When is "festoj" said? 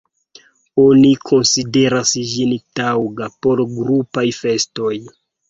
4.41-4.93